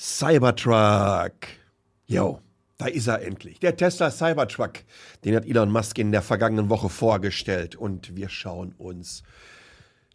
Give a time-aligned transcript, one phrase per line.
[0.00, 1.48] Cybertruck.
[2.06, 2.40] Yo,
[2.76, 3.58] da ist er endlich.
[3.58, 4.84] Der Tesla Cybertruck.
[5.24, 7.74] Den hat Elon Musk in der vergangenen Woche vorgestellt.
[7.74, 9.24] Und wir schauen uns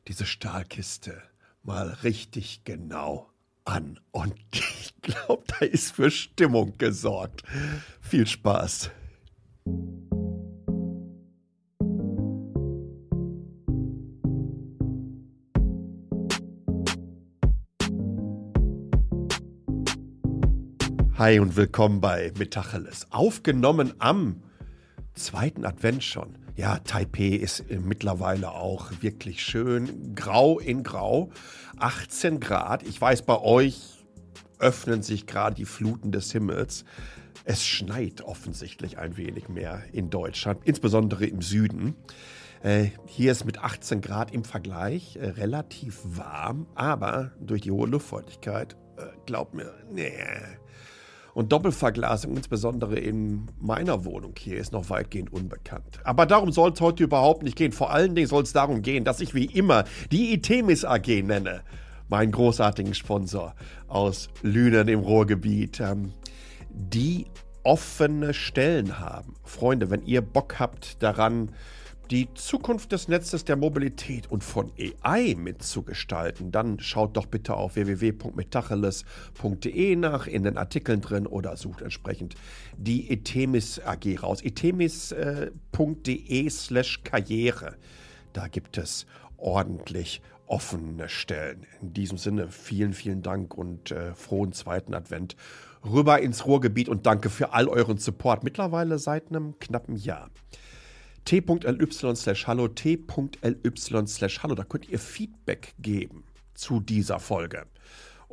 [0.07, 1.21] diese Stahlkiste
[1.63, 3.29] mal richtig genau
[3.65, 3.99] an.
[4.11, 7.43] Und ich glaube, da ist für Stimmung gesorgt.
[7.99, 8.89] Viel Spaß.
[21.19, 23.05] Hi und willkommen bei Metacheles.
[23.11, 24.41] Aufgenommen am
[25.13, 26.39] zweiten Advent schon.
[26.55, 30.15] Ja, Taipei ist mittlerweile auch wirklich schön.
[30.15, 31.29] Grau in Grau.
[31.77, 32.81] 18 Grad.
[32.81, 34.03] Ich weiß, bei euch
[34.57, 36.83] öffnen sich gerade die Fluten des Himmels.
[37.45, 41.95] Es schneit offensichtlich ein wenig mehr in Deutschland, insbesondere im Süden.
[42.63, 47.87] Äh, hier ist mit 18 Grad im Vergleich äh, relativ warm, aber durch die hohe
[47.87, 50.11] Luftfeuchtigkeit, äh, glaubt mir, nee,
[51.33, 55.99] und Doppelverglasung, insbesondere in meiner Wohnung hier, ist noch weitgehend unbekannt.
[56.03, 57.71] Aber darum soll es heute überhaupt nicht gehen.
[57.71, 61.61] Vor allen Dingen soll es darum gehen, dass ich wie immer die Itemis AG nenne.
[62.07, 63.55] Meinen großartigen Sponsor
[63.87, 65.79] aus Lünen im Ruhrgebiet.
[65.79, 66.13] Ähm,
[66.69, 67.25] die
[67.63, 69.35] offene Stellen haben.
[69.43, 71.49] Freunde, wenn ihr Bock habt daran,
[72.11, 77.75] die Zukunft des Netzes der Mobilität und von AI mitzugestalten, dann schaut doch bitte auf
[77.75, 82.35] www.metacheles.de nach in den Artikeln drin oder sucht entsprechend
[82.77, 84.41] die Etemis AG raus.
[84.41, 87.77] etemis.de slash Karriere.
[88.33, 91.65] Da gibt es ordentlich offene Stellen.
[91.81, 95.35] In diesem Sinne vielen, vielen Dank und äh, frohen zweiten Advent
[95.85, 98.43] rüber ins Ruhrgebiet und danke für all euren Support.
[98.43, 100.29] Mittlerweile seit einem knappen Jahr
[101.25, 104.55] t.ly slash hallo, t.ly slash hallo.
[104.55, 107.65] Da könnt ihr Feedback geben zu dieser Folge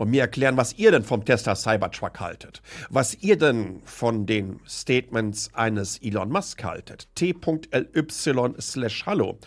[0.01, 2.63] und mir erklären, was ihr denn vom Tesla Cybertruck haltet.
[2.89, 7.07] Was ihr denn von den Statements eines Elon Musk haltet.
[7.17, 9.39] t.ly slash hallo.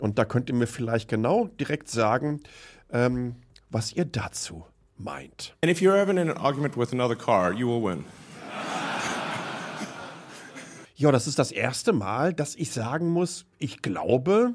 [0.00, 2.40] Und da könnt ihr mir vielleicht genau direkt sagen,
[2.92, 3.36] ähm,
[3.70, 4.64] was ihr dazu
[4.98, 5.54] meint.
[5.62, 8.04] And if you're in an argument with another car, you will win.
[11.00, 14.54] Ja, das ist das erste Mal, dass ich sagen muss, ich glaube,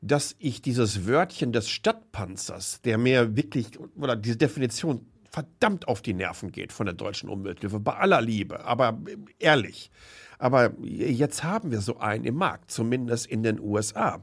[0.00, 6.14] dass ich dieses Wörtchen des Stadtpanzers, der mir wirklich, oder diese Definition verdammt auf die
[6.14, 8.96] Nerven geht von der deutschen Umwelthilfe, bei aller Liebe, aber
[9.40, 9.90] ehrlich.
[10.38, 14.22] Aber jetzt haben wir so einen im Markt, zumindest in den USA.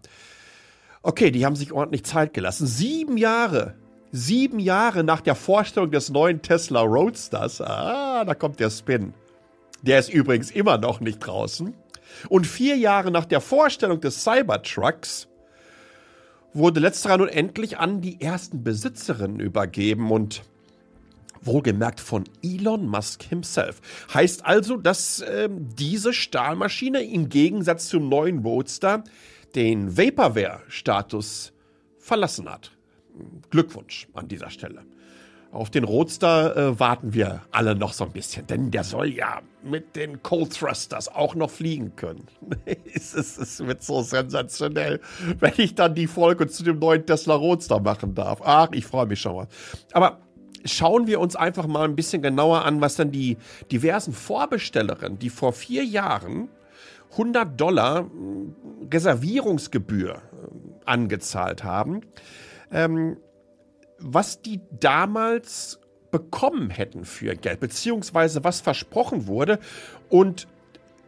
[1.01, 2.67] Okay, die haben sich ordentlich Zeit gelassen.
[2.67, 3.75] Sieben Jahre,
[4.13, 7.59] sieben Jahre nach der Vorstellung des neuen Tesla Roadsters.
[7.59, 9.13] Ah, da kommt der Spin.
[9.83, 11.73] Der ist übrigens immer noch nicht draußen.
[12.29, 15.27] Und vier Jahre nach der Vorstellung des Cybertrucks
[16.53, 20.43] wurde letzterer nun endlich an die ersten Besitzerinnen übergeben und
[21.41, 23.81] wohlgemerkt von Elon Musk himself.
[24.13, 29.03] Heißt also, dass äh, diese Stahlmaschine im Gegensatz zum neuen Roadster
[29.55, 31.51] den Vaporware-Status
[31.99, 32.72] verlassen hat.
[33.49, 34.83] Glückwunsch an dieser Stelle.
[35.53, 39.41] Auf den Roadster äh, warten wir alle noch so ein bisschen, denn der soll ja
[39.62, 42.25] mit den Cold Thrusters auch noch fliegen können.
[42.66, 45.00] es, es, es wird so sensationell,
[45.40, 48.41] wenn ich dann die Folge zu dem neuen Tesla Roadster machen darf.
[48.44, 49.47] Ach, ich freue mich schon mal.
[49.91, 50.22] Aber
[50.66, 53.38] schauen wir uns einfach mal ein bisschen genauer an, was dann die
[53.72, 56.50] diversen Vorbestellerinnen, die vor vier Jahren
[57.12, 58.56] 100 Dollar hm,
[58.91, 60.20] Reservierungsgebühr äh,
[60.85, 62.02] angezahlt haben.
[62.72, 63.18] Ähm,
[64.03, 65.80] was die damals
[66.12, 69.59] bekommen hätten für Geld, beziehungsweise was versprochen wurde
[70.09, 70.47] und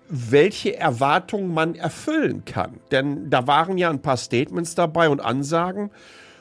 [0.08, 2.80] welche Erwartungen man erfüllen kann.
[2.92, 5.92] Denn da waren ja ein paar Statements dabei und Ansagen,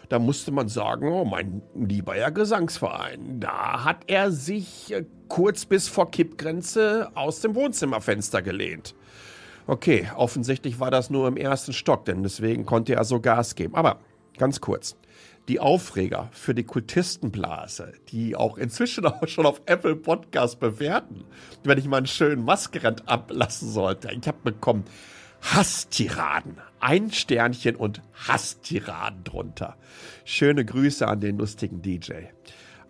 [0.09, 5.65] da musste man sagen, oh mein lieber Herr Gesangsverein, da hat er sich äh, kurz
[5.65, 8.95] bis vor Kippgrenze aus dem Wohnzimmerfenster gelehnt.
[9.67, 13.75] Okay, offensichtlich war das nur im ersten Stock, denn deswegen konnte er so Gas geben.
[13.75, 13.99] Aber
[14.39, 14.97] ganz kurz
[15.49, 21.25] die Aufreger für die Kultistenblase, die auch inzwischen auch schon auf Apple Podcast bewerten,
[21.65, 24.11] wenn ich mal einen schönen Maskerand ablassen sollte.
[24.13, 24.85] Ich habe bekommen
[25.43, 26.57] Hasstiraden.
[26.81, 29.77] Ein Sternchen und Hasstiraden drunter.
[30.25, 32.13] Schöne Grüße an den lustigen DJ.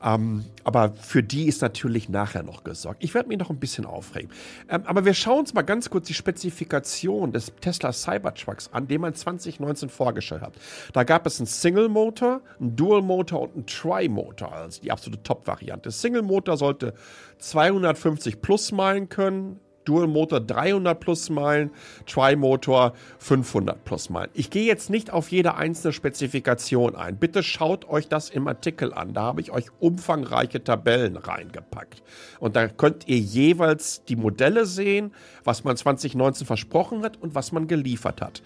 [0.05, 3.03] Ähm, aber für die ist natürlich nachher noch gesorgt.
[3.03, 4.31] Ich werde mich noch ein bisschen aufregen.
[4.69, 9.01] Ähm, aber wir schauen uns mal ganz kurz die Spezifikation des Tesla Cybertrucks an, den
[9.01, 10.55] man 2019 vorgestellt hat.
[10.93, 15.91] Da gab es einen Single-Motor, einen Dual-Motor und einen Tri-Motor, also die absolute Top-Variante.
[15.91, 16.95] Single-Motor sollte
[17.39, 21.71] 250 plus Meilen können, Dual Motor 300 plus Meilen,
[22.07, 24.31] Tri-Motor 500 plus Meilen.
[24.35, 27.17] Ich gehe jetzt nicht auf jede einzelne Spezifikation ein.
[27.17, 29.15] Bitte schaut euch das im Artikel an.
[29.15, 32.03] Da habe ich euch umfangreiche Tabellen reingepackt.
[32.41, 35.13] Und da könnt ihr jeweils die Modelle sehen,
[35.45, 38.43] was man 2019 versprochen hat und was man geliefert hat.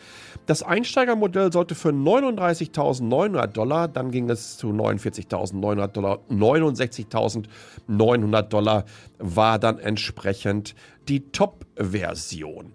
[0.46, 8.84] Das Einsteigermodell sollte für 39.900 Dollar, dann ging es zu 49.900 Dollar, 69.900 Dollar
[9.18, 10.74] war dann entsprechend
[11.08, 12.72] die Top-Version.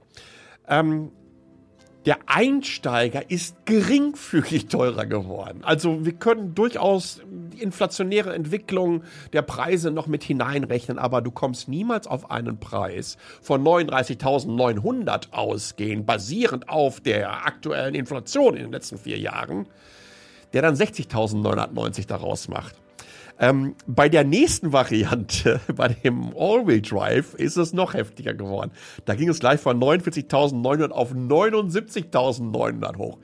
[0.68, 1.12] Ähm,
[2.06, 5.62] der Einsteiger ist geringfügig teurer geworden.
[5.64, 11.70] Also wir können durchaus die inflationäre Entwicklung der Preise noch mit hineinrechnen, aber du kommst
[11.70, 18.98] niemals auf einen Preis von 39.900 ausgehen, basierend auf der aktuellen Inflation in den letzten
[18.98, 19.68] vier Jahren,
[20.52, 22.76] der dann 60.990 daraus macht.
[23.40, 28.72] Ähm, bei der nächsten Variante, bei dem All-Wheel Drive, ist es noch heftiger geworden.
[29.06, 33.18] Da ging es gleich von 49.900 auf 79.900 hoch.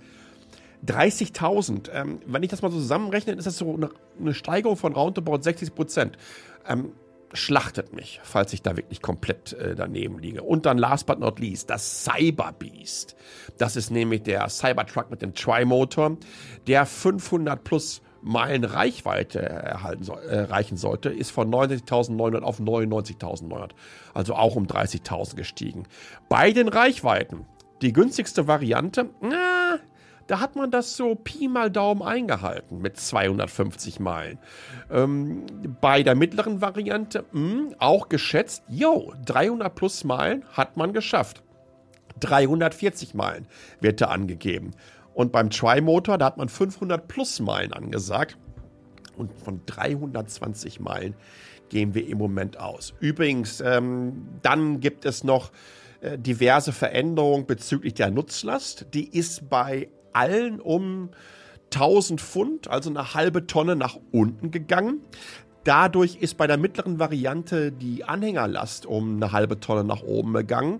[0.85, 1.91] 30.000.
[1.91, 3.89] Ähm, wenn ich das mal so zusammenrechne, ist das so eine,
[4.19, 6.17] eine Steigerung von roundabout 60 Prozent.
[6.67, 6.93] Ähm,
[7.33, 10.41] schlachtet mich, falls ich da wirklich komplett äh, daneben liege.
[10.41, 13.15] Und dann last but not least, das Cyber Beast.
[13.57, 16.17] Das ist nämlich der Cybertruck mit dem Tri-Motor,
[16.67, 23.71] der 500 plus Meilen Reichweite erhalten äh, reichen sollte, ist von 90.900 auf 99.900,
[24.13, 25.83] also auch um 30.000 gestiegen.
[26.27, 27.45] Bei den Reichweiten,
[27.81, 29.79] die günstigste Variante, na,
[30.27, 34.37] da hat man das so Pi mal Daumen eingehalten mit 250 Meilen.
[34.91, 35.45] Ähm,
[35.81, 41.41] bei der mittleren Variante mh, hm, auch geschätzt, jo, 300 plus Meilen hat man geschafft.
[42.19, 43.47] 340 Meilen
[43.79, 44.71] wird da angegeben.
[45.13, 48.37] Und beim Tri-Motor, da hat man 500 plus Meilen angesagt.
[49.17, 51.13] Und von 320 Meilen
[51.69, 52.93] gehen wir im Moment aus.
[52.99, 55.51] Übrigens, ähm, dann gibt es noch
[56.01, 58.87] äh, diverse Veränderungen bezüglich der Nutzlast.
[58.93, 61.09] Die ist bei allen um
[61.73, 65.01] 1000 Pfund, also eine halbe Tonne nach unten gegangen.
[65.65, 70.79] Dadurch ist bei der mittleren Variante die Anhängerlast um eine halbe Tonne nach oben gegangen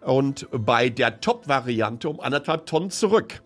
[0.00, 3.42] und bei der Top-Variante um anderthalb Tonnen zurück.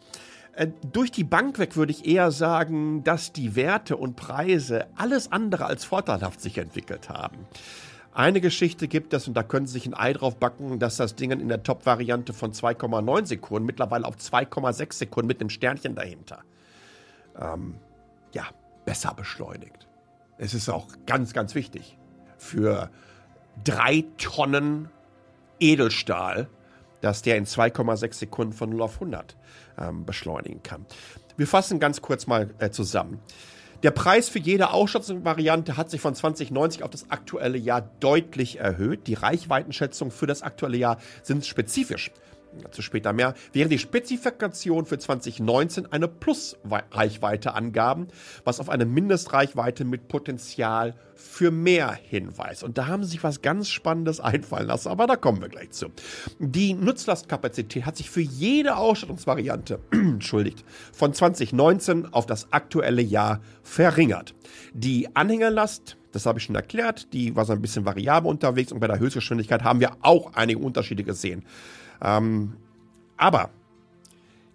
[0.54, 5.32] Äh, durch die Bank weg würde ich eher sagen, dass die Werte und Preise alles
[5.32, 7.46] andere als vorteilhaft sich entwickelt haben.
[8.14, 11.14] Eine Geschichte gibt es, und da können Sie sich ein Ei drauf backen, dass das
[11.14, 16.40] Ding in der Top-Variante von 2,9 Sekunden mittlerweile auf 2,6 Sekunden mit einem Sternchen dahinter,
[17.40, 17.76] ähm,
[18.34, 18.44] ja,
[18.84, 19.88] besser beschleunigt.
[20.36, 21.96] Es ist auch ganz, ganz wichtig
[22.36, 22.90] für
[23.64, 24.90] drei Tonnen
[25.62, 26.48] Edelstahl,
[27.00, 29.36] dass der in 2,6 Sekunden von 0 auf 100
[29.78, 30.84] ähm, beschleunigen kann.
[31.36, 33.20] Wir fassen ganz kurz mal äh, zusammen.
[33.82, 39.08] Der Preis für jede Ausstattungsvariante hat sich von 2090 auf das aktuelle Jahr deutlich erhöht.
[39.08, 42.12] Die Reichweitenschätzungen für das aktuelle Jahr sind spezifisch
[42.62, 48.08] dazu später mehr, während die Spezifikation für 2019 eine Plus-Reichweite angaben,
[48.44, 52.64] was auf eine Mindestreichweite mit Potenzial für mehr hinweist.
[52.64, 55.70] Und da haben sie sich was ganz Spannendes einfallen lassen, aber da kommen wir gleich
[55.70, 55.86] zu.
[56.38, 64.34] Die Nutzlastkapazität hat sich für jede Ausstattungsvariante, entschuldigt, von 2019 auf das aktuelle Jahr verringert.
[64.74, 67.12] Die Anhängerlast das habe ich schon erklärt.
[67.12, 70.60] Die war so ein bisschen variabel unterwegs und bei der Höchstgeschwindigkeit haben wir auch einige
[70.60, 71.44] Unterschiede gesehen.
[72.02, 72.56] Ähm,
[73.16, 73.50] aber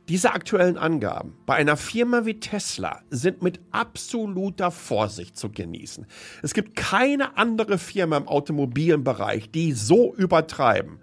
[0.09, 6.05] diese aktuellen Angaben bei einer Firma wie Tesla sind mit absoluter Vorsicht zu genießen.
[6.41, 10.99] Es gibt keine andere Firma im automobilen Bereich, die so übertreiben.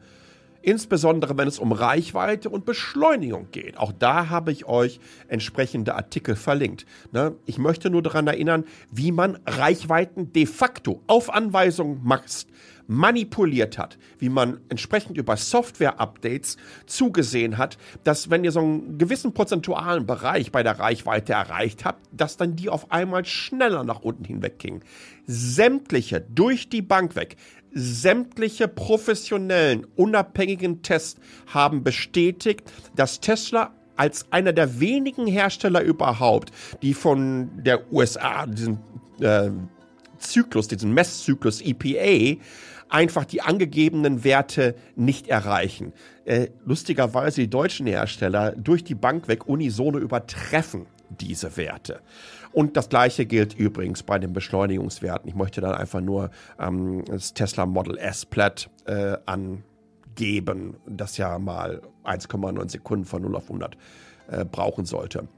[0.62, 3.76] Insbesondere wenn es um Reichweite und Beschleunigung geht.
[3.76, 4.98] Auch da habe ich euch
[5.28, 6.86] entsprechende Artikel verlinkt.
[7.12, 7.34] Ne?
[7.44, 12.46] Ich möchte nur daran erinnern, wie man Reichweiten de facto auf Anweisung macht
[12.86, 19.32] manipuliert hat, wie man entsprechend über Software-Updates zugesehen hat, dass wenn ihr so einen gewissen
[19.32, 24.24] prozentualen Bereich bei der Reichweite erreicht habt, dass dann die auf einmal schneller nach unten
[24.24, 24.82] hinweg gingen.
[25.26, 27.36] Sämtliche durch die Bank weg,
[27.72, 36.94] sämtliche professionellen, unabhängigen Tests haben bestätigt, dass Tesla als einer der wenigen Hersteller überhaupt, die
[36.94, 38.78] von der USA diesen
[39.20, 39.50] äh,
[40.24, 42.40] Zyklus, diesen Messzyklus EPA,
[42.88, 45.92] einfach die angegebenen Werte nicht erreichen.
[46.24, 52.00] Äh, lustigerweise die deutschen Hersteller durch die Bank weg unisono übertreffen diese Werte.
[52.52, 55.28] Und das gleiche gilt übrigens bei den Beschleunigungswerten.
[55.28, 61.38] Ich möchte dann einfach nur ähm, das Tesla Model S Platt äh, angeben, das ja
[61.38, 63.76] mal 1,9 Sekunden von 0 auf 100
[64.28, 65.28] äh, brauchen sollte.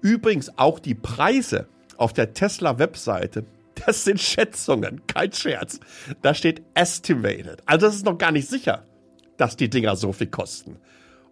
[0.00, 3.44] Übrigens auch die Preise auf der Tesla-Webseite
[3.84, 5.80] das sind Schätzungen, kein Scherz.
[6.22, 7.62] Da steht estimated.
[7.66, 8.84] Also das ist noch gar nicht sicher.
[9.36, 10.78] dass die Dinger so viel kosten.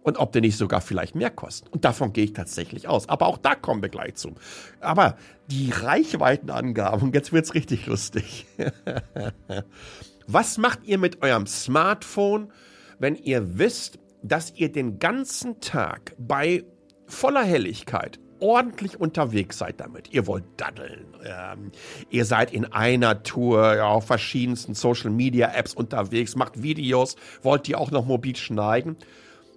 [0.03, 1.67] Und ob die nicht sogar vielleicht mehr kosten.
[1.69, 3.09] Und davon gehe ich tatsächlich aus.
[3.09, 4.35] Aber auch da kommen wir gleich zu.
[4.79, 8.45] Aber die Reichweitenangaben, jetzt wird es richtig lustig.
[10.27, 12.51] Was macht ihr mit eurem Smartphone,
[12.99, 16.63] wenn ihr wisst, dass ihr den ganzen Tag bei
[17.07, 20.13] voller Helligkeit ordentlich unterwegs seid damit.
[20.13, 21.15] Ihr wollt daddeln.
[21.25, 21.71] Ähm,
[22.11, 27.67] ihr seid in einer Tour ja, auf verschiedensten Social Media Apps unterwegs, macht Videos, wollt
[27.67, 28.97] ihr auch noch mobil schneiden.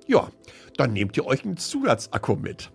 [0.07, 0.29] Ja,
[0.79, 2.71] dann nehmt ihr euch einen Zusatzakku mit.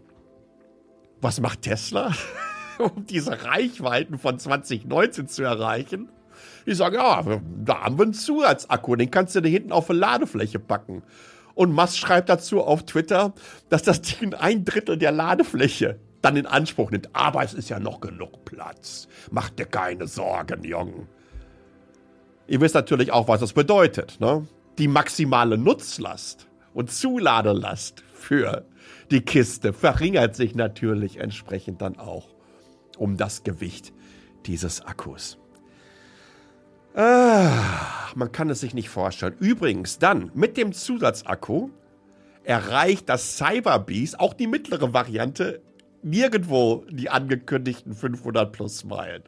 [1.20, 2.14] Was macht Tesla,
[2.78, 6.10] um diese Reichweiten von 2019 zu erreichen?
[6.68, 7.24] Die sagen, ja,
[7.64, 11.02] da haben wir einen Zusatzakku, den kannst du da hinten auf eine Ladefläche packen.
[11.56, 13.34] Und Musk schreibt dazu auf Twitter,
[13.70, 17.10] dass das Ding ein Drittel der Ladefläche dann in Anspruch nimmt.
[17.14, 19.08] Aber es ist ja noch genug Platz.
[19.30, 21.08] Macht dir keine Sorgen, Jungen.
[22.48, 24.20] Ihr wisst natürlich auch, was das bedeutet.
[24.20, 24.48] Ne?
[24.78, 28.66] Die maximale Nutzlast und Zuladelast für
[29.12, 32.30] die Kiste verringert sich natürlich entsprechend dann auch
[32.98, 33.94] um das Gewicht
[34.46, 35.38] dieses Akkus.
[36.96, 39.36] Ah, man kann es sich nicht vorstellen.
[39.40, 41.70] Übrigens, dann mit dem Zusatzakku
[42.44, 45.62] erreicht das Cyberbeast, auch die mittlere Variante,
[46.04, 49.24] nirgendwo die angekündigten 500 plus Meilen.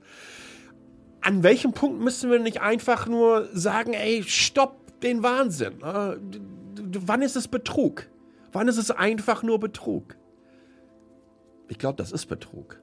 [1.22, 5.82] An welchem Punkt müssen wir nicht einfach nur sagen, ey, stopp den Wahnsinn?
[5.82, 6.18] Äh,
[7.00, 8.08] wann ist es Betrug?
[8.52, 10.18] Wann ist es einfach nur Betrug?
[11.68, 12.80] Ich glaube, das ist Betrug.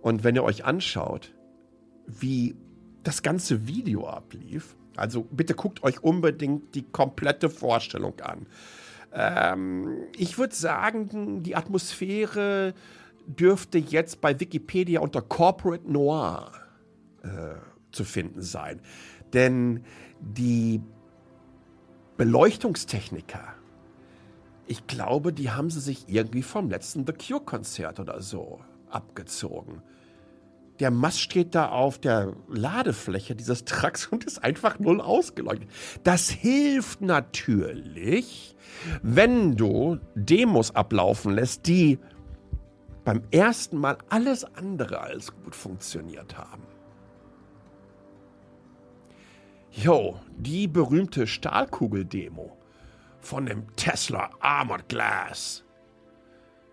[0.00, 1.34] Und wenn ihr euch anschaut,
[2.06, 2.56] wie
[3.02, 4.76] das ganze Video ablief.
[4.96, 8.46] Also bitte guckt euch unbedingt die komplette Vorstellung an.
[9.12, 12.74] Ähm, ich würde sagen, die Atmosphäre
[13.26, 16.52] dürfte jetzt bei Wikipedia unter Corporate Noir
[17.22, 17.54] äh,
[17.92, 18.80] zu finden sein.
[19.32, 19.84] Denn
[20.20, 20.82] die
[22.16, 23.54] Beleuchtungstechniker,
[24.66, 29.82] ich glaube, die haben sie sich irgendwie vom letzten The Cure-Konzert oder so abgezogen
[30.80, 35.68] der Mast steht da auf der Ladefläche dieses Trucks und ist einfach null ausgeleuchtet.
[36.02, 38.56] Das hilft natürlich,
[39.02, 41.98] wenn du Demos ablaufen lässt, die
[43.04, 46.62] beim ersten Mal alles andere als gut funktioniert haben.
[49.70, 52.56] Jo, die berühmte Stahlkugel-Demo
[53.20, 55.64] von dem Tesla Armored Glass.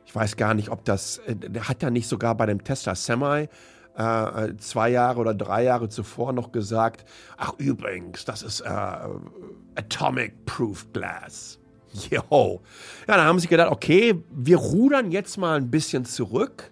[0.06, 2.96] Ich weiß gar nicht, ob das, äh, der hat ja nicht sogar bei dem Tesla
[2.96, 3.48] Semi
[4.00, 7.04] äh, zwei Jahre oder drei Jahre zuvor noch gesagt,
[7.38, 8.70] ach übrigens, das ist äh,
[9.76, 11.60] Atomic Proof Glass.
[12.10, 12.62] Jo.
[13.08, 16.72] Ja, dann haben sie gedacht, okay, wir rudern jetzt mal ein bisschen zurück.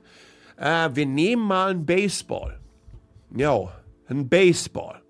[0.56, 2.60] Äh, wir nehmen mal einen Baseball.
[3.36, 3.72] Jo,
[4.08, 5.02] ein Baseball.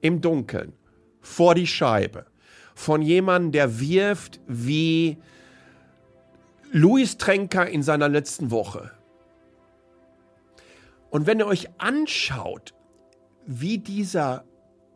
[0.00, 0.74] Im Dunkeln.
[1.20, 2.26] Vor die Scheibe.
[2.74, 5.16] Von jemandem, der wirft wie
[6.70, 8.90] Louis Trenker in seiner letzten Woche.
[11.10, 12.74] Und wenn ihr euch anschaut,
[13.46, 14.44] wie dieser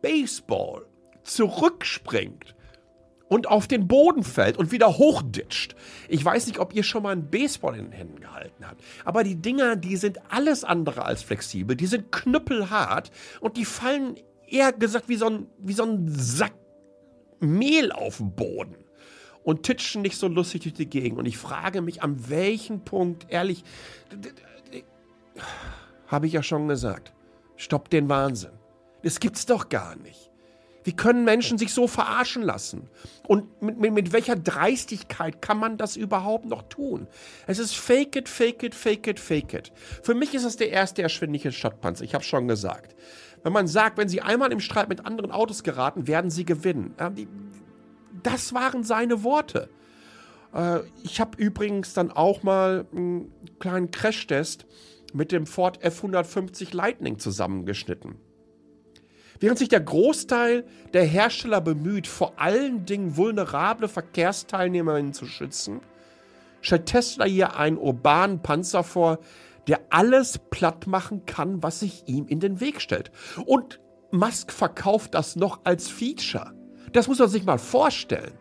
[0.03, 0.87] Baseball
[1.23, 2.55] zurückspringt
[3.29, 5.77] und auf den Boden fällt und wieder hochditscht.
[6.09, 9.23] Ich weiß nicht, ob ihr schon mal einen Baseball in den Händen gehalten habt, aber
[9.23, 14.17] die Dinger, die sind alles andere als flexibel, die sind knüppelhart und die fallen
[14.49, 16.55] eher gesagt wie so ein, wie so ein Sack
[17.39, 18.77] Mehl auf den Boden
[19.45, 21.19] und titschen nicht so lustig durch die Gegend.
[21.19, 23.65] Und ich frage mich, an welchem Punkt, ehrlich,
[26.11, 27.13] habe ich ja schon gesagt.
[27.57, 28.51] Stopp den Wahnsinn.
[29.03, 30.31] Das gibt's doch gar nicht.
[30.83, 32.89] Wie können Menschen sich so verarschen lassen?
[33.29, 37.07] Und mit, mit, mit, welcher Dreistigkeit kann man das überhaupt noch tun?
[37.47, 39.73] Es ist fake it, fake it, fake it, fake it.
[40.03, 42.05] Für mich ist es der erste erschwindliche Stadtpanzer.
[42.05, 42.97] Ich habe schon gesagt.
[43.43, 46.95] Wenn man sagt, wenn sie einmal im Streit mit anderen Autos geraten, werden sie gewinnen.
[48.23, 49.69] Das waren seine Worte.
[50.55, 54.67] Äh, ich habe übrigens dann auch mal einen kleinen Crashtest
[55.13, 58.17] mit dem Ford F150 Lightning zusammengeschnitten.
[59.41, 65.81] Während sich der Großteil der Hersteller bemüht, vor allen Dingen vulnerable Verkehrsteilnehmerinnen zu schützen,
[66.61, 69.19] stellt Tesla hier einen urbanen Panzer vor,
[69.67, 73.11] der alles platt machen kann, was sich ihm in den Weg stellt.
[73.47, 76.53] Und Musk verkauft das noch als Feature.
[76.93, 78.40] Das muss man sich mal vorstellen.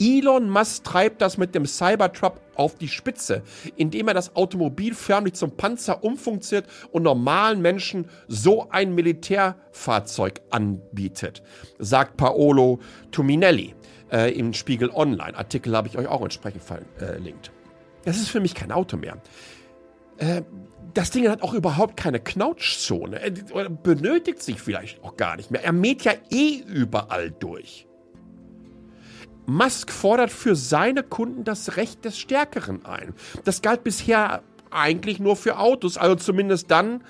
[0.00, 3.42] Elon Musk treibt das mit dem Cybertruck auf die Spitze,
[3.76, 11.42] indem er das Automobil förmlich zum Panzer umfunktioniert und normalen Menschen so ein Militärfahrzeug anbietet,
[11.78, 13.74] sagt Paolo Tuminelli
[14.10, 15.36] äh, im Spiegel Online.
[15.36, 17.50] Artikel habe ich euch auch entsprechend verlinkt.
[18.04, 19.20] Das ist für mich kein Auto mehr.
[20.18, 20.42] Äh,
[20.94, 23.20] das Ding hat auch überhaupt keine Knautschzone.
[23.82, 25.62] Benötigt sich vielleicht auch gar nicht mehr.
[25.62, 27.86] Er mäht ja eh überall durch.
[29.46, 33.14] Musk fordert für seine Kunden das Recht des Stärkeren ein.
[33.44, 37.02] Das galt bisher eigentlich nur für Autos, also zumindest dann,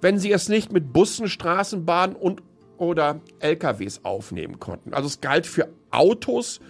[0.00, 2.42] wenn sie es nicht mit Bussen, Straßenbahnen und
[2.78, 4.92] oder LKWs aufnehmen konnten.
[4.92, 6.60] Also es galt für Autos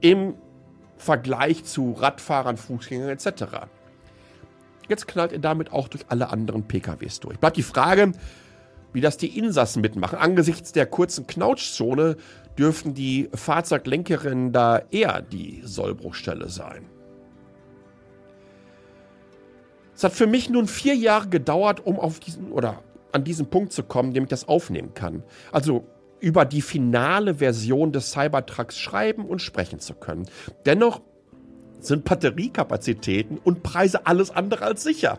[0.00, 0.34] im
[0.96, 3.44] Vergleich zu Radfahrern, Fußgängern etc.
[4.88, 7.38] Jetzt knallt er damit auch durch alle anderen PKWs durch.
[7.38, 8.12] Bleibt die Frage,
[8.92, 10.18] wie das die Insassen mitmachen.
[10.18, 12.16] Angesichts der kurzen Knautschzone
[12.58, 16.86] dürften die Fahrzeuglenkerinnen da eher die Sollbruchstelle sein.
[19.94, 22.82] Es hat für mich nun vier Jahre gedauert, um auf diesen oder
[23.12, 25.22] an diesen Punkt zu kommen, dem ich das aufnehmen kann.
[25.52, 25.86] Also
[26.20, 30.26] über die finale Version des Cybertrucks schreiben und sprechen zu können.
[30.66, 31.00] Dennoch
[31.78, 35.18] sind Batteriekapazitäten und Preise alles andere als sicher.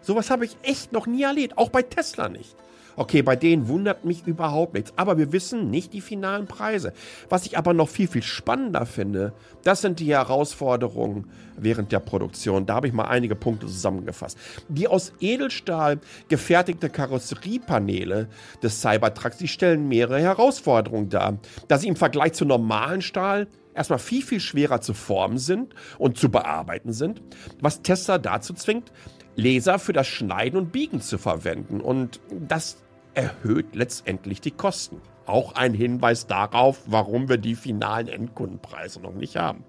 [0.00, 2.56] Sowas habe ich echt noch nie erlebt, auch bei Tesla nicht.
[2.96, 6.92] Okay, bei denen wundert mich überhaupt nichts, aber wir wissen nicht die finalen Preise.
[7.28, 9.32] Was ich aber noch viel, viel spannender finde,
[9.62, 12.66] das sind die Herausforderungen während der Produktion.
[12.66, 14.38] Da habe ich mal einige Punkte zusammengefasst.
[14.68, 18.28] Die aus Edelstahl gefertigte Karosseriepaneele
[18.62, 23.98] des Cybertrucks, die stellen mehrere Herausforderungen dar, da sie im Vergleich zu normalen Stahl erstmal
[23.98, 27.22] viel, viel schwerer zu formen sind und zu bearbeiten sind,
[27.60, 28.92] was Tesla dazu zwingt,
[29.36, 31.80] Laser für das Schneiden und Biegen zu verwenden.
[31.80, 32.83] Und das
[33.14, 35.00] erhöht letztendlich die Kosten.
[35.26, 39.64] Auch ein Hinweis darauf, warum wir die finalen Endkundenpreise noch nicht haben.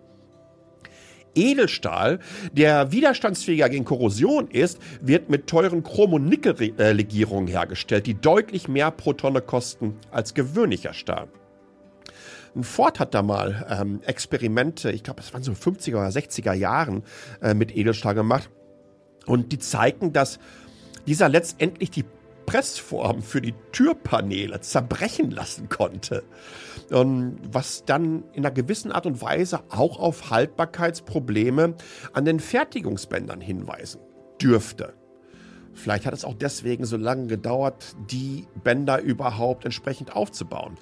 [1.36, 2.20] Edelstahl,
[2.54, 8.92] der widerstandsfähiger gegen Korrosion ist, wird mit teuren Chrom- und Nickellegierungen hergestellt, die deutlich mehr
[8.92, 11.28] pro Tonne kosten als gewöhnlicher Stahl.
[12.62, 17.04] Ford hat da mal ähm, Experimente, ich glaube, es waren so 50er oder 60er Jahren,
[17.42, 18.50] äh, mit Edelstahl gemacht.
[19.26, 20.40] Und die zeigten, dass
[21.06, 22.06] dieser letztendlich die
[22.46, 26.24] Pressform für die Türpaneele zerbrechen lassen konnte.
[26.92, 31.76] Und was dann in einer gewissen Art und Weise auch auf Haltbarkeitsprobleme
[32.14, 34.02] an den Fertigungsbändern hinweisen
[34.42, 34.94] dürfte.
[35.74, 40.78] Vielleicht hat es auch deswegen so lange gedauert, die Bänder überhaupt entsprechend aufzubauen.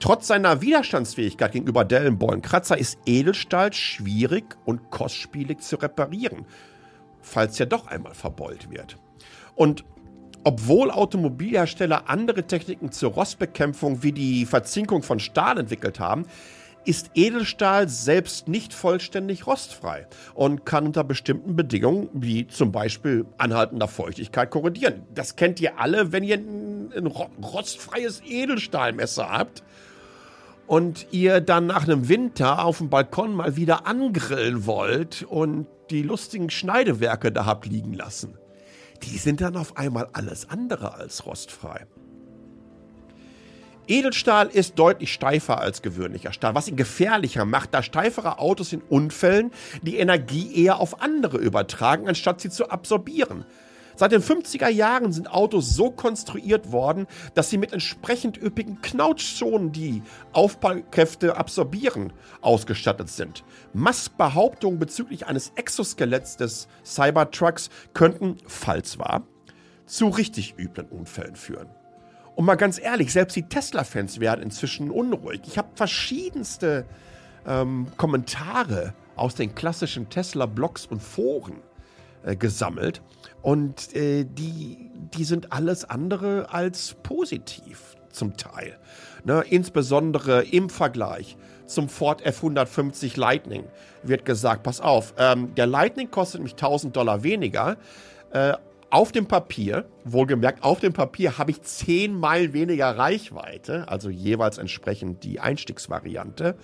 [0.00, 6.46] Trotz seiner Widerstandsfähigkeit gegenüber Dellenbollenkratzer ist Edelstahl schwierig und kostspielig zu reparieren,
[7.20, 8.96] falls er doch einmal verbeult wird.
[9.56, 9.84] Und
[10.44, 16.26] obwohl Automobilhersteller andere Techniken zur Rostbekämpfung wie die Verzinkung von Stahl entwickelt haben,
[16.84, 23.88] ist Edelstahl selbst nicht vollständig rostfrei und kann unter bestimmten Bedingungen, wie zum Beispiel anhaltender
[23.88, 25.02] Feuchtigkeit, korrodieren.
[25.14, 29.62] Das kennt ihr alle, wenn ihr ein, rostfreies Edelstahlmesser habt
[30.66, 36.02] und ihr dann nach einem Winter auf dem Balkon mal wieder angrillen wollt und die
[36.02, 38.38] lustigen Schneidewerke da habt liegen lassen
[39.02, 41.86] die sind dann auf einmal alles andere als rostfrei.
[43.88, 48.82] Edelstahl ist deutlich steifer als gewöhnlicher Stahl, was ihn gefährlicher macht, da steifere Autos in
[48.82, 53.46] Unfällen die Energie eher auf andere übertragen, anstatt sie zu absorbieren.
[53.98, 59.72] Seit den 50er Jahren sind Autos so konstruiert worden, dass sie mit entsprechend üppigen Knautschzonen,
[59.72, 63.42] die Aufprallkräfte absorbieren, ausgestattet sind.
[63.72, 69.26] Musks Behauptungen bezüglich eines Exoskeletts des Cybertrucks könnten, falls wahr,
[69.84, 71.66] zu richtig üblen Unfällen führen.
[72.36, 75.40] Und mal ganz ehrlich, selbst die Tesla-Fans werden inzwischen unruhig.
[75.48, 76.86] Ich habe verschiedenste
[77.48, 81.62] ähm, Kommentare aus den klassischen Tesla-Blogs und Foren
[82.24, 83.02] äh, gesammelt.
[83.42, 88.78] Und äh, die, die sind alles andere als positiv zum Teil.
[89.24, 89.44] Ne?
[89.48, 93.64] Insbesondere im Vergleich zum Ford F150 Lightning
[94.02, 97.76] wird gesagt, pass auf, ähm, der Lightning kostet mich 1000 Dollar weniger.
[98.32, 98.54] Äh,
[98.90, 104.56] auf dem Papier, wohlgemerkt, auf dem Papier habe ich 10 Meilen weniger Reichweite, also jeweils
[104.56, 106.56] entsprechend die Einstiegsvariante.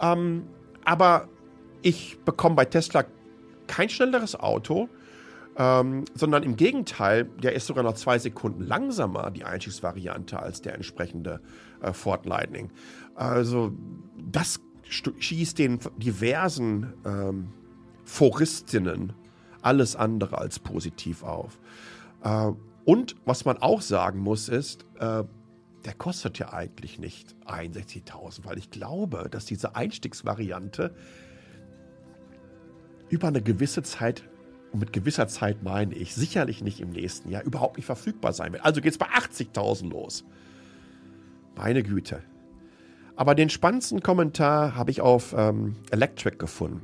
[0.00, 0.46] Ähm,
[0.84, 1.28] aber
[1.82, 3.04] ich bekomme bei Tesla
[3.66, 4.88] kein schnelleres Auto,
[5.56, 10.74] ähm, sondern im Gegenteil, der ist sogar noch zwei Sekunden langsamer, die Einstiegsvariante, als der
[10.74, 11.40] entsprechende
[11.80, 12.70] äh, Ford Lightning.
[13.14, 13.72] Also
[14.30, 17.48] das schießt den diversen ähm,
[18.04, 19.14] Foristinnen
[19.62, 21.58] alles andere als positiv auf.
[22.22, 22.52] Äh,
[22.84, 25.24] und was man auch sagen muss, ist, äh,
[25.84, 30.94] der kostet ja eigentlich nicht 61.000, weil ich glaube, dass diese Einstiegsvariante
[33.08, 34.22] über eine gewisse Zeit,
[34.72, 38.52] und mit gewisser Zeit meine ich, sicherlich nicht im nächsten Jahr, überhaupt nicht verfügbar sein
[38.52, 38.64] wird.
[38.64, 40.24] Also geht es bei 80.000 los.
[41.56, 42.22] Meine Güte.
[43.16, 46.82] Aber den spannendsten Kommentar habe ich auf ähm, Electric gefunden.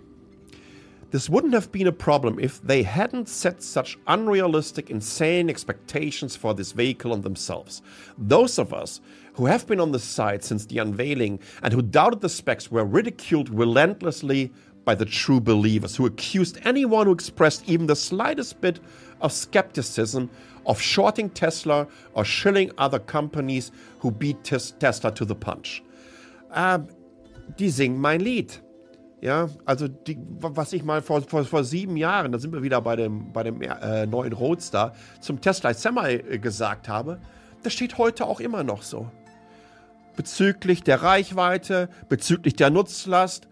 [1.12, 6.56] This wouldn't have been a problem if they hadn't set such unrealistic, insane expectations for
[6.56, 7.82] this vehicle on themselves.
[8.16, 9.02] Those of us
[9.34, 12.86] who have been on the side since the unveiling and who doubted the specs were
[12.86, 14.52] ridiculed relentlessly
[14.84, 18.80] by the true believers, who accused anyone who expressed even the slightest bit
[19.20, 20.30] of skepticism
[20.66, 25.82] of shorting Tesla or shilling other companies who beat Tesla to the punch.
[26.54, 26.88] Ähm,
[27.58, 28.62] die singen mein Lied.
[29.20, 32.80] Ja, also die, was ich mal vor, vor, vor sieben Jahren, da sind wir wieder
[32.80, 37.20] bei dem, bei dem äh, neuen Roadster, zum Tesla Semi äh, gesagt habe,
[37.62, 39.08] das steht heute auch immer noch so.
[40.16, 43.46] Bezüglich der Reichweite, bezüglich der Nutzlast,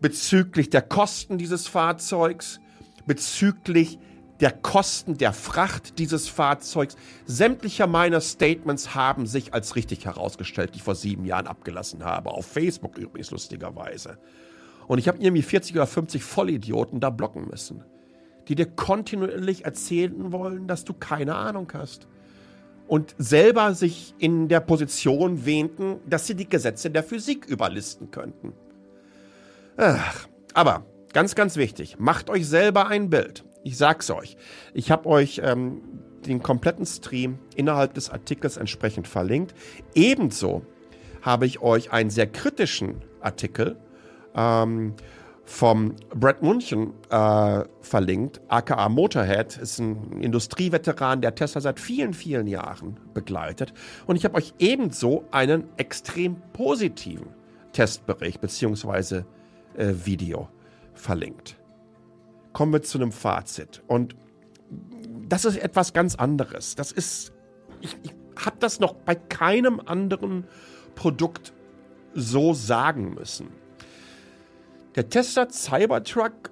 [0.00, 2.60] bezüglich der Kosten dieses Fahrzeugs,
[3.06, 3.98] bezüglich
[4.40, 6.96] der Kosten der Fracht dieses Fahrzeugs.
[7.26, 12.30] Sämtlicher meiner Statements haben sich als richtig herausgestellt, die ich vor sieben Jahren abgelassen habe.
[12.30, 14.18] Auf Facebook übrigens lustigerweise.
[14.88, 17.84] Und ich habe irgendwie 40 oder 50 Vollidioten da blocken müssen,
[18.48, 22.08] die dir kontinuierlich erzählen wollen, dass du keine Ahnung hast.
[22.88, 28.52] Und selber sich in der Position wähnten, dass sie die Gesetze der Physik überlisten könnten.
[29.82, 33.46] Ach, aber ganz, ganz wichtig, macht euch selber ein Bild.
[33.64, 34.36] Ich sag's euch.
[34.74, 35.80] Ich habe euch ähm,
[36.26, 39.54] den kompletten Stream innerhalb des Artikels entsprechend verlinkt.
[39.94, 40.66] Ebenso
[41.22, 43.78] habe ich euch einen sehr kritischen Artikel
[44.34, 44.96] ähm,
[45.46, 48.42] vom Brett Munchen äh, verlinkt.
[48.48, 53.72] AKA Motorhead ist ein Industrieveteran, der Tesla seit vielen, vielen Jahren begleitet.
[54.06, 57.28] Und ich habe euch ebenso einen extrem positiven
[57.72, 59.22] Testbericht bzw.
[59.80, 60.50] Äh, Video
[60.92, 61.56] verlinkt.
[62.52, 63.82] Kommen wir zu einem Fazit.
[63.86, 64.14] Und
[65.26, 66.74] das ist etwas ganz anderes.
[66.74, 67.32] Das ist,
[67.80, 68.12] ich, ich
[68.44, 70.44] habe das noch bei keinem anderen
[70.94, 71.54] Produkt
[72.12, 73.48] so sagen müssen.
[74.96, 76.50] Der Tesla Cybertruck,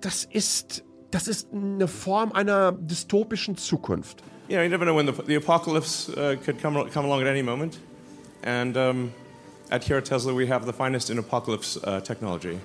[0.00, 4.22] das ist, das ist eine Form einer dystopischen Zukunft.
[4.48, 7.42] You you never know when the, the apocalypse uh, could come, come along at any
[7.42, 7.78] moment.
[8.42, 9.12] And um,
[9.72, 12.58] at here at Tesla, we have the finest in apocalypse uh, technology.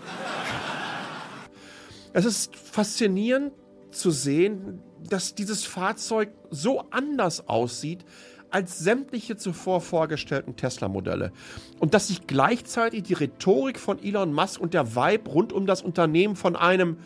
[2.13, 3.53] Es ist faszinierend
[3.91, 8.03] zu sehen, dass dieses Fahrzeug so anders aussieht
[8.49, 11.31] als sämtliche zuvor vorgestellten Tesla-Modelle.
[11.79, 15.81] Und dass sich gleichzeitig die Rhetorik von Elon Musk und der Vibe rund um das
[15.81, 16.97] Unternehmen von einem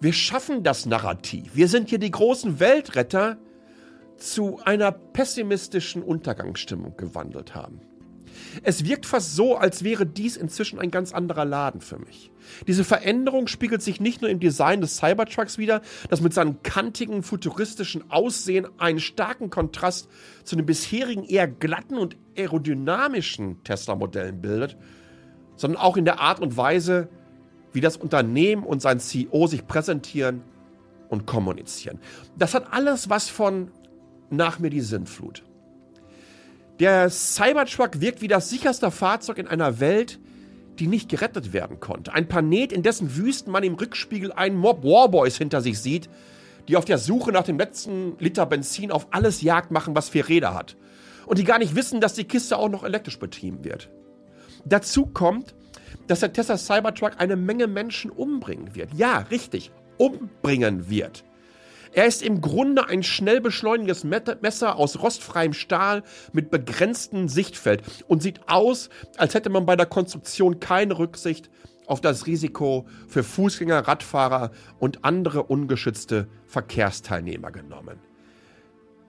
[0.00, 3.36] Wir schaffen das Narrativ, wir sind hier die großen Weltretter,
[4.16, 7.80] zu einer pessimistischen Untergangsstimmung gewandelt haben.
[8.62, 12.30] Es wirkt fast so, als wäre dies inzwischen ein ganz anderer Laden für mich.
[12.66, 17.22] Diese Veränderung spiegelt sich nicht nur im Design des Cybertrucks wider, das mit seinem kantigen,
[17.22, 20.08] futuristischen Aussehen einen starken Kontrast
[20.44, 24.76] zu den bisherigen eher glatten und aerodynamischen Tesla-Modellen bildet,
[25.56, 27.08] sondern auch in der Art und Weise,
[27.72, 30.42] wie das Unternehmen und sein CEO sich präsentieren
[31.08, 31.98] und kommunizieren.
[32.36, 33.70] Das hat alles was von
[34.30, 35.44] nach mir die Sinnflut.
[36.82, 40.18] Der Cybertruck wirkt wie das sicherste Fahrzeug in einer Welt,
[40.80, 42.12] die nicht gerettet werden konnte.
[42.12, 46.10] Ein Planet, in dessen Wüsten man im Rückspiegel einen Mob Warboys hinter sich sieht,
[46.66, 50.28] die auf der Suche nach dem letzten Liter Benzin auf alles Jagd machen, was vier
[50.28, 50.76] Räder hat.
[51.24, 53.88] Und die gar nicht wissen, dass die Kiste auch noch elektrisch betrieben wird.
[54.64, 55.54] Dazu kommt,
[56.08, 58.92] dass der Tesla Cybertruck eine Menge Menschen umbringen wird.
[58.94, 61.22] Ja, richtig, umbringen wird.
[61.92, 66.02] Er ist im Grunde ein schnell beschleunigendes Messer aus rostfreiem Stahl
[66.32, 71.50] mit begrenztem Sichtfeld und sieht aus, als hätte man bei der Konstruktion keine Rücksicht
[71.86, 77.98] auf das Risiko für Fußgänger, Radfahrer und andere ungeschützte Verkehrsteilnehmer genommen.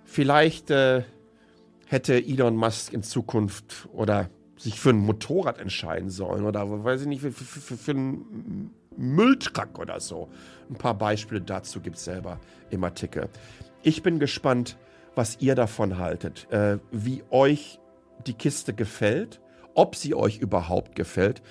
[0.04, 1.04] Vielleicht äh,
[1.86, 7.08] hätte Elon Musk in Zukunft oder sich für ein Motorrad entscheiden sollen oder weiß ich
[7.08, 10.30] nicht, für, für, für, für einen Mülltruck oder so.
[10.70, 13.30] Ein paar Beispiele dazu gibt es selber im Artikel.
[13.82, 14.78] Ich bin gespannt,
[15.16, 17.80] was ihr davon haltet, äh, wie euch
[18.26, 19.42] die Kiste gefällt,
[19.76, 21.42] ob sie euch überhaupt gefällt,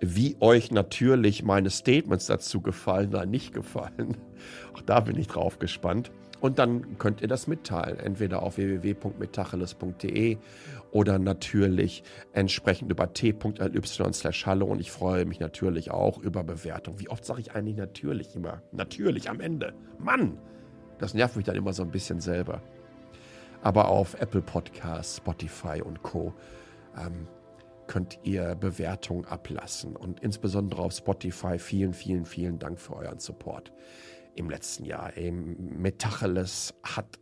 [0.00, 4.16] wie euch natürlich meine Statements dazu gefallen oder nicht gefallen.
[4.74, 6.10] Auch da bin ich drauf gespannt.
[6.40, 10.38] Und dann könnt ihr das mitteilen, entweder auf www.metacheles.de
[10.92, 17.00] oder natürlich entsprechend über t.ly slash hallo und ich freue mich natürlich auch über Bewertung.
[17.00, 18.62] Wie oft sage ich eigentlich natürlich immer?
[18.72, 19.74] Natürlich am Ende.
[19.98, 20.38] Mann,
[20.98, 22.62] das nervt mich dann immer so ein bisschen selber.
[23.62, 26.32] Aber auf Apple Podcasts, Spotify und Co.
[26.96, 27.26] Ähm,
[27.88, 33.72] könnt ihr Bewertungen ablassen und insbesondere auf Spotify vielen, vielen, vielen Dank für euren Support
[34.38, 35.12] im letzten Jahr.
[35.16, 37.18] Metacheles hat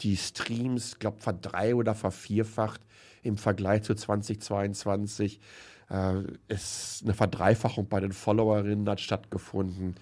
[0.00, 2.80] die Streams, glaube verdrei- oder vervierfacht
[3.22, 5.40] im Vergleich zu 2022.
[5.88, 6.14] Äh,
[6.48, 9.94] es, eine Verdreifachung bei den Followerinnen hat stattgefunden.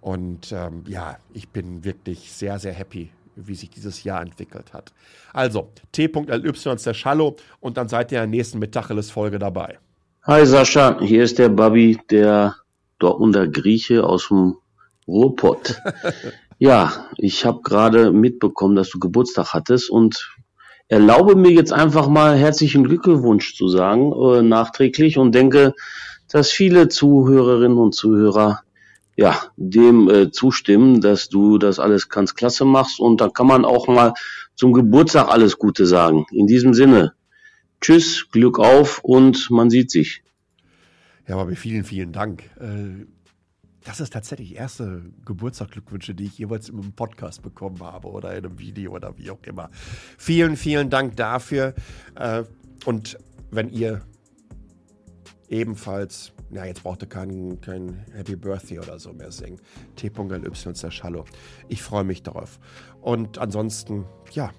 [0.00, 4.92] Und ähm, ja, ich bin wirklich sehr, sehr happy, wie sich dieses Jahr entwickelt hat.
[5.32, 9.78] Also, T.ly ist der Schallo und dann seid ihr in der nächsten Metacheles-Folge dabei.
[10.24, 12.56] Hi Sascha, hier ist der Babi, der
[12.98, 14.56] Dortmunder Grieche aus dem
[15.06, 15.80] Ruhrpott.
[16.58, 20.34] ja, ich habe gerade mitbekommen, dass du Geburtstag hattest und
[20.88, 25.74] erlaube mir jetzt einfach mal herzlichen Glückwunsch zu sagen, äh, nachträglich und denke,
[26.28, 28.60] dass viele Zuhörerinnen und Zuhörer
[29.16, 33.64] ja, dem äh, zustimmen, dass du das alles ganz klasse machst und da kann man
[33.64, 34.14] auch mal
[34.56, 36.26] zum Geburtstag alles Gute sagen.
[36.32, 37.14] In diesem Sinne,
[37.80, 40.22] tschüss, Glück auf und man sieht sich.
[41.28, 42.42] Ja, aber vielen, vielen Dank.
[42.60, 43.06] Äh,
[43.84, 48.58] das ist tatsächlich erste Geburtstagsglückwünsche, die ich jeweils im Podcast bekommen habe oder in einem
[48.58, 49.70] Video oder wie auch immer.
[50.18, 51.74] Vielen, vielen Dank dafür.
[52.14, 52.44] Äh,
[52.86, 53.18] und
[53.50, 54.02] wenn ihr
[55.48, 59.60] ebenfalls, ja, jetzt braucht ihr kein, kein Happy Birthday oder so mehr singen.
[59.96, 61.24] T.ly Schallo.
[61.68, 62.58] Ich freue mich darauf.
[63.02, 64.50] Und ansonsten, ja,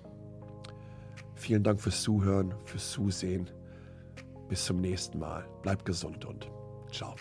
[1.33, 3.49] vielen Dank fürs Zuhören, fürs Zusehen.
[4.47, 5.47] Bis zum nächsten Mal.
[5.63, 6.47] Bleibt gesund und
[6.91, 7.15] ciao.